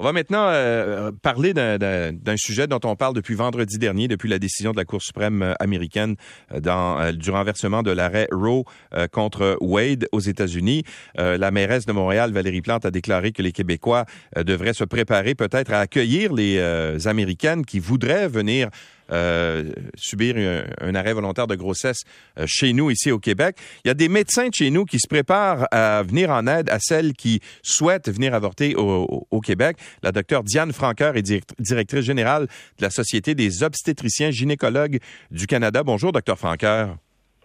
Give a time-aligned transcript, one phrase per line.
[0.00, 4.38] On va maintenant euh, parler d'un sujet dont on parle depuis vendredi dernier, depuis la
[4.38, 6.16] décision de la Cour suprême euh, américaine
[6.54, 8.64] euh, dans, du renversement de l'arrêt Roe
[9.12, 10.84] contre Wade aux États-Unis.
[11.16, 15.72] la mairesse de Montréal, Valérie Plante, a déclaré que les Québécois devraient se préparer peut-être
[15.72, 16.58] à accueillir les
[17.06, 18.70] Américaines qui voudraient venir
[19.10, 20.36] euh, subir
[20.80, 22.02] un, arrêt volontaire de grossesse
[22.38, 23.56] euh, chez nous, ici au Québec.
[23.84, 26.70] Il y a des médecins de chez nous qui se préparent à venir en aide
[26.70, 29.78] à celles qui souhaitent venir avorter au, Québec.
[30.02, 31.22] La docteure Diane Franqueur est
[31.58, 32.46] directrice générale
[32.78, 34.98] de la Société des obstétriciens gynécologues
[35.30, 35.82] du Canada.
[35.82, 36.96] Bonjour, docteur Franqueur.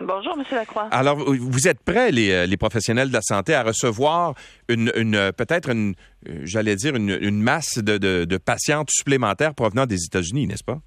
[0.01, 0.43] Bonjour, M.
[0.51, 0.89] Lacroix.
[0.91, 4.33] Alors, vous êtes prêts, les, euh, les, professionnels de la santé, à recevoir
[4.67, 5.95] une, une peut-être une,
[6.43, 10.81] j'allais dire, une, une masse de, de, de patientes supplémentaires provenant des États-Unis, n'est-ce pas?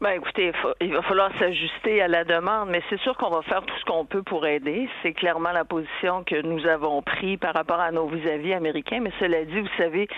[0.00, 3.62] Ben écoutez, il, va falloir s'ajuster à la demande, mais c'est sûr qu'on va faire
[3.62, 4.88] tout ce qu'on peut pour aider.
[5.02, 9.00] C'est clairement la position que nous avons prise par rapport à nos vis-à-vis américains.
[9.00, 10.08] Mais cela dit, vous savez,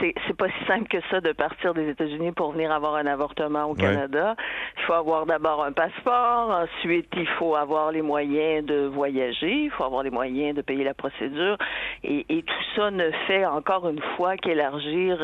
[0.00, 3.06] c'est c'est pas si simple que ça de partir des États-Unis pour venir avoir un
[3.06, 4.34] avortement au Canada.
[4.78, 9.70] Il faut avoir d'abord un passeport, ensuite il faut avoir les moyens de voyager, il
[9.70, 11.56] faut avoir les moyens de payer la procédure,
[12.04, 15.18] et, et tout ça ne fait encore une fois qu'élargir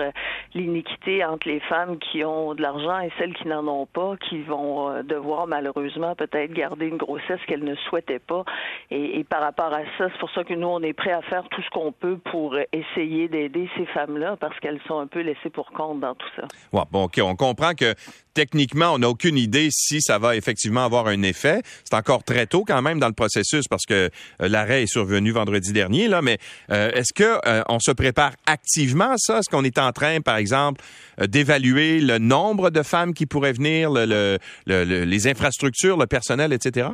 [0.55, 4.42] l'iniquité entre les femmes qui ont de l'argent et celles qui n'en ont pas, qui
[4.42, 8.44] vont euh, devoir malheureusement peut-être garder une grossesse qu'elles ne souhaitaient pas.
[8.91, 11.48] Et, par rapport à ça, c'est pour ça que nous, on est prêts à faire
[11.48, 15.50] tout ce qu'on peut pour essayer d'aider ces femmes-là parce qu'elles sont un peu laissées
[15.50, 16.42] pour compte dans tout ça.
[16.72, 17.94] Ouais, bon, OK, on comprend que
[18.34, 21.62] techniquement, on n'a aucune idée si ça va effectivement avoir un effet.
[21.84, 24.10] C'est encore très tôt quand même dans le processus parce que
[24.42, 26.38] euh, l'arrêt est survenu vendredi dernier, là, mais
[26.70, 29.38] euh, est-ce que on se prépare activement à ça?
[29.38, 30.82] Est-ce qu'on est en train, par exemple,
[31.20, 36.88] d'évaluer le nombre de femmes qui pourraient venir les infrastructures, le personnel, etc.?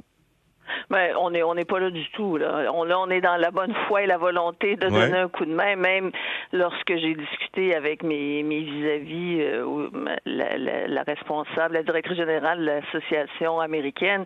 [0.90, 2.36] Ben, on est on n'est pas là du tout.
[2.36, 2.70] Là.
[2.74, 5.44] On, là, on est dans la bonne foi et la volonté de donner un coup
[5.44, 5.76] de main.
[5.76, 6.10] Même
[6.52, 9.88] lorsque j'ai discuté avec mes mes vis-à-vis, euh,
[10.26, 14.24] la, la, la, responsable, la directrice générale de l'association américaine,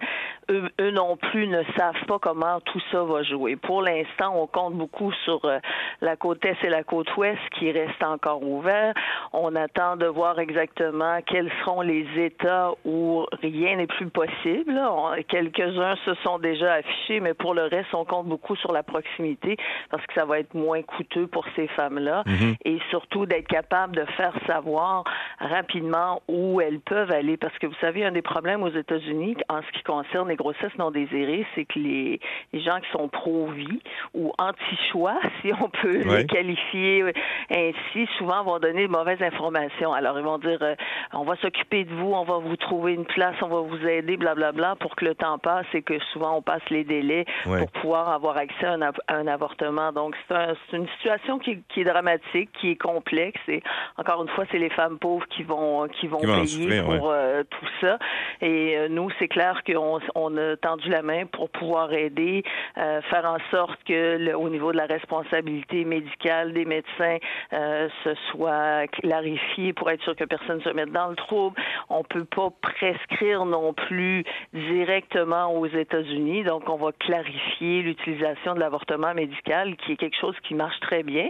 [0.50, 3.56] eux, eux, non plus ne savent pas comment tout ça va jouer.
[3.56, 5.58] Pour l'instant, on compte beaucoup sur euh,
[6.00, 8.94] la côte est et la côte ouest qui restent encore ouverts.
[9.32, 14.80] On attend de voir exactement quels seront les États où rien n'est plus possible.
[15.28, 18.82] Quelques-uns se sont déjà déjà affiché, mais pour le reste, on compte beaucoup sur la
[18.82, 19.56] proximité
[19.90, 22.54] parce que ça va être moins coûteux pour ces femmes-là mhm.
[22.64, 25.04] et surtout d'être capable de faire savoir
[25.40, 29.62] rapidement où elles peuvent aller parce que vous savez, un des problèmes aux États-Unis en
[29.62, 32.20] ce qui concerne les grossesses non désirées, c'est que les,
[32.52, 33.80] gens qui sont pro-vie
[34.14, 37.04] ou anti-choix, si on peut les qualifier
[37.50, 39.92] ainsi, souvent vont donner de mauvaises informations.
[39.92, 40.74] Alors, ils vont dire, euh,
[41.12, 44.16] on va s'occuper de vous, on va vous trouver une place, on va vous aider,
[44.16, 47.24] blablabla, bla, bla, pour que le temps passe et que souvent on passe les délais
[47.44, 48.76] pour pouvoir avoir accès à
[49.08, 49.92] un, avortement.
[49.92, 53.40] Donc, c'est une situation qui, est dramatique, qui est complexe.
[53.48, 53.62] Et
[53.96, 57.66] encore une fois, c'est les femmes pauvres qui vont qui vont payer pour euh, tout
[57.80, 57.98] ça.
[58.40, 62.42] Et euh, nous, c'est clair qu'on on a tendu la main pour pouvoir aider,
[62.78, 67.18] euh, faire en sorte que au niveau de la responsabilité médicale des médecins,
[67.50, 71.56] ce soit clarifié pour être sûr que personne ne se mette dans le trouble.
[71.88, 76.13] On peut pas prescrire non plus directement aux États-Unis
[76.44, 81.02] donc, on va clarifier l'utilisation de l'avortement médical, qui est quelque chose qui marche très
[81.02, 81.28] bien,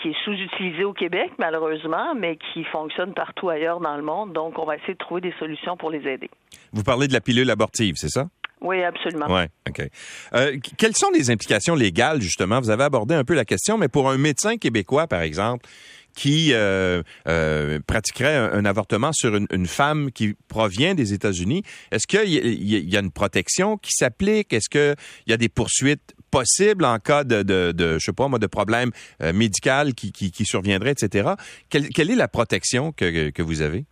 [0.00, 4.32] qui est sous-utilisé au Québec, malheureusement, mais qui fonctionne partout ailleurs dans le monde.
[4.32, 6.30] Donc, on va essayer de trouver des solutions pour les aider.
[6.72, 8.26] Vous parlez de la pilule abortive, c'est ça?
[8.60, 9.26] Oui, absolument.
[9.28, 9.82] Oui, OK.
[10.34, 12.60] Euh, quelles sont les implications légales, justement?
[12.60, 15.68] Vous avez abordé un peu la question, mais pour un médecin québécois, par exemple,
[16.14, 22.28] qui euh, euh, pratiquerait un, avortement sur une, femme qui provient des États-Unis, est-ce qu'il
[22.28, 24.52] y, a une protection qui s'applique?
[24.52, 24.96] Est-ce qu'il
[25.26, 28.46] y a des poursuites possibles en cas de, de, de je sais pas moi, de
[28.46, 28.90] problème
[29.22, 31.30] euh, médical qui, qui, qui surviendrait, etc.
[31.68, 33.84] Quelle, quelle est la protection que, que vous avez?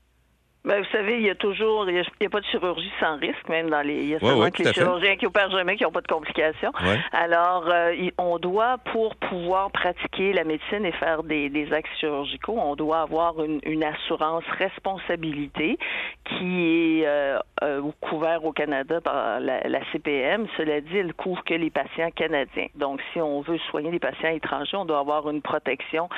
[0.62, 3.48] Ben, vous savez, il y a toujours, il y a, pas de chirurgie sans risque,
[3.48, 6.02] même dans les, il y a seulement les chirurgiens qui opèrent jamais, qui n'ont pas
[6.02, 6.70] de complications.
[7.12, 12.58] Alors, euh, on doit, pour pouvoir pratiquer la médecine et faire des, des actes chirurgicaux,
[12.58, 15.78] on doit avoir une, une assurance responsabilité
[16.24, 20.46] qui est euh, euh, couvert au Canada par la, la, CPM.
[20.58, 22.66] Cela dit, elle couvre que les patients canadiens.
[22.74, 26.10] Donc, si on veut soigner des patients étrangers, on doit avoir une protection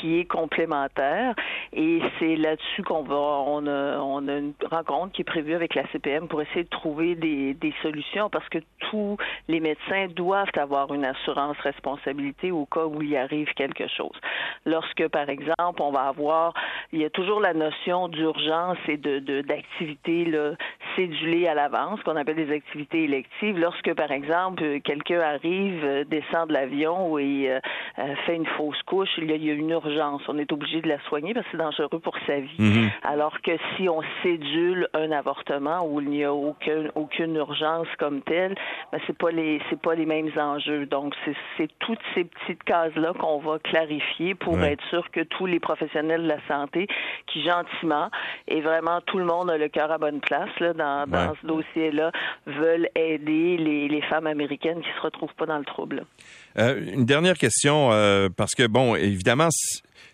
[0.00, 1.34] qui est complémentaire.
[1.72, 5.74] Et c'est là-dessus qu'on va, on a on a une rencontre qui est prévue avec
[5.74, 8.58] la CPM pour essayer de trouver des, solutions parce que
[8.90, 9.16] tous
[9.46, 14.16] les médecins doivent avoir une assurance responsabilité au cas où il arrive quelque chose.
[14.64, 16.54] Lorsque, par exemple, on va avoir,
[16.92, 20.24] il y a toujours la notion d'urgence et de d'activité
[20.98, 23.58] cédulées à l'avance, qu'on appelle des activités électives.
[23.58, 27.56] Lorsque, par exemple, quelqu'un arrive, descend de l'avion et
[28.26, 30.22] fait une fausse couche, il y, a, une urgence.
[30.28, 32.56] On est obligé de la soigner parce que c'est dangereux pour sa vie.
[32.58, 32.90] Mm-hmm.
[33.02, 38.22] Alors que si on cédule un avortement où il n'y a aucune, aucune urgence comme
[38.22, 38.54] telle,
[38.92, 40.86] ben, c'est pas les c'est pas les mêmes enjeux.
[40.86, 41.14] Donc
[41.56, 45.60] c'est toutes ces petites cases là qu'on va clarifier pour être sûr que tous les
[45.60, 46.86] professionnels de la santé
[47.26, 48.10] qui gentiment
[48.46, 51.46] et vraiment tout le monde a le cœur à bonne place là, dans, dans ce
[51.46, 52.12] dossier là
[52.46, 56.04] veulent aider les, les femmes américaines qui se retrouvent pas dans le trouble.
[56.58, 59.48] Euh, une dernière question euh, parce que bon évidemment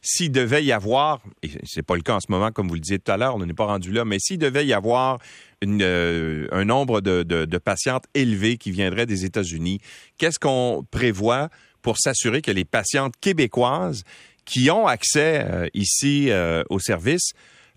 [0.05, 2.81] s'il devait y avoir, et c'est pas le cas en ce moment, comme vous le
[2.81, 5.19] disiez tout à l'heure, on n'est pas rendu là, mais s'il devait y avoir
[5.65, 9.81] euh, un nombre de, patientes élevées qui viendraient des États-Unis,
[10.19, 11.49] qu'est-ce qu'on prévoit
[11.81, 14.05] pour s'assurer que les patientes québécoises
[14.44, 16.79] qui ont accès euh, ici euh, au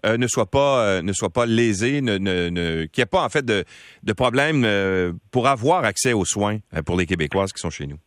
[0.08, 3.30] service ne soient pas ne soient pas lésées, ne, ne, qu'il n'y ait pas en
[3.30, 3.64] fait de,
[4.04, 4.66] de problème
[5.32, 7.98] pour avoir accès aux soins pour les Québécoises qui sont chez nous.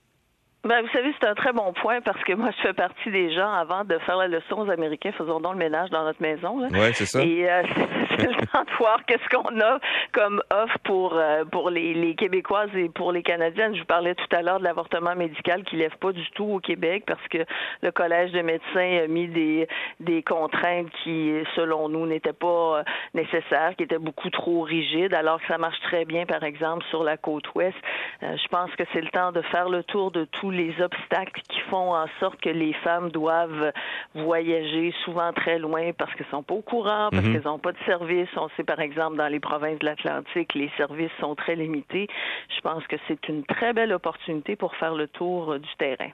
[0.63, 3.33] Ben, vous savez, c'est un très bon point parce que moi, je fais partie des
[3.33, 6.69] gens avant de faire la leçon aux Américains, faisons donc le ménage dans notre maison.
[6.71, 7.25] Oui, c'est ça.
[7.25, 7.63] Et euh,
[8.19, 9.79] c'est le temps de voir qu'est-ce qu'on a
[10.13, 13.75] comme offre pour euh, pour les, les, Québécoises et pour les Canadiennes.
[13.75, 16.61] Je vous parlais tout à l'heure de l'avortement médical qui lève pas du tout au
[16.61, 17.39] Québec parce que
[17.83, 19.69] le Collège de médecins a mis des
[20.01, 22.83] des contraintes qui, selon nous, n'étaient pas euh,
[23.15, 27.05] nécessaires, qui étaient beaucoup trop rigides, alors que ça marche très bien, par exemple, sur
[27.05, 27.77] la côte ouest.
[28.23, 31.61] je pense que c'est le temps de faire le tour de tout les obstacles qui
[31.71, 33.73] font en sorte que les femmes doivent
[34.15, 37.33] voyager souvent très loin parce qu'elles sont pas au courant, parce mhm.
[37.33, 38.00] qu'elles n'ont pas de service.
[38.01, 42.09] On sait par exemple dans les provinces de l'Atlantique, les services sont très limités.
[42.55, 46.11] Je pense que c'est une très belle opportunité pour faire le tour du terrain.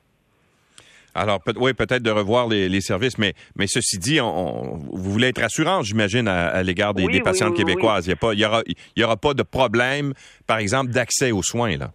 [1.15, 5.41] Alors, oui, peut-être de revoir les, services, mais, mais ceci dit, on, vous voulez être
[5.41, 8.07] rassurant, j'imagine, à, l'égard des, patientes québécoises.
[8.07, 8.63] Il n'y aura,
[8.97, 10.13] y aura pas de problème,
[10.47, 11.93] par exemple, d'accès aux soins, là.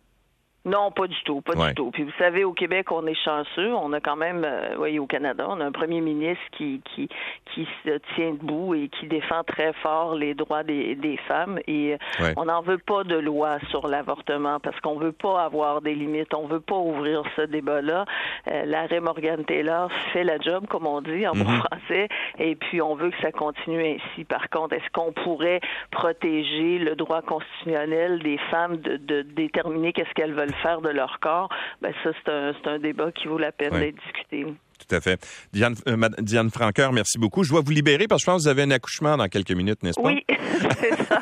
[0.64, 1.90] Non, pas du tout, pas du tout.
[1.90, 3.74] Puis vous savez, au Québec, on est chanceux.
[3.74, 7.10] On a quand même, euh, voyez, au Canada, on a un premier ministre qui qui
[7.54, 11.60] qui se tient debout et qui défend très fort les droits des, des femmes.
[11.66, 15.82] Et euh, on n'en veut pas de loi sur l'avortement parce qu'on veut pas avoir
[15.82, 16.34] des limites.
[16.36, 18.06] On veut pas ouvrir ce débat-là.
[18.48, 21.58] Euh, l'arrêt Morgan Taylor fait la job, comme on dit en bon mm-hmm.
[21.58, 22.08] français.
[22.38, 24.26] Et puis on veut que ça continue ainsi.
[24.26, 25.60] Par contre, est-ce qu'on pourrait
[25.90, 31.20] protéger le droit constitutionnel des femmes de, de déterminer qu'est-ce qu'elles veulent faire de leur
[31.20, 31.50] corps,
[31.82, 34.46] ben ça, c'est un, un, débat qui vaut la peine d'être discuté.
[34.88, 35.20] Tout à fait.
[35.54, 37.44] Diane, euh, Diane Franqueur, merci beaucoup.
[37.44, 39.52] Je dois vous libérer parce que je pense que vous avez un accouchement dans quelques
[39.52, 40.10] minutes, n'est-ce pas?
[40.10, 40.26] Oui,
[40.80, 41.22] c'est ça.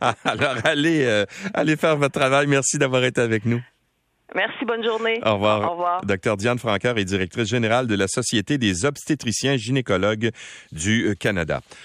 [0.24, 2.46] Alors, allez, euh, allez faire votre travail.
[2.46, 3.60] Merci d'avoir été avec nous.
[4.34, 5.20] Merci, bonne journée.
[5.24, 5.62] Au revoir.
[5.62, 6.04] Au revoir.
[6.04, 10.30] Docteur Diane Franqueur est directrice générale de la Société des obstétriciens gynécologues
[10.72, 11.60] du Canada.